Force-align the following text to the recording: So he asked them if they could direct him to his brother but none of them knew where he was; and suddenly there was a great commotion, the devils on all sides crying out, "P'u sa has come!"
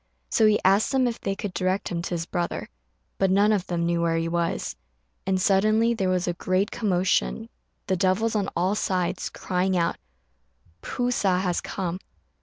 So 0.31 0.47
he 0.47 0.59
asked 0.65 0.91
them 0.91 1.05
if 1.07 1.21
they 1.21 1.35
could 1.35 1.53
direct 1.53 1.89
him 1.89 2.01
to 2.01 2.09
his 2.15 2.25
brother 2.25 2.69
but 3.19 3.29
none 3.29 3.51
of 3.51 3.67
them 3.67 3.85
knew 3.85 4.01
where 4.01 4.17
he 4.17 4.27
was; 4.27 4.75
and 5.27 5.39
suddenly 5.39 5.93
there 5.93 6.09
was 6.09 6.27
a 6.27 6.33
great 6.33 6.71
commotion, 6.71 7.49
the 7.85 7.95
devils 7.95 8.35
on 8.35 8.47
all 8.55 8.73
sides 8.73 9.29
crying 9.29 9.77
out, 9.77 9.97
"P'u 10.81 11.11
sa 11.13 11.37
has 11.37 11.61
come!" 11.61 11.99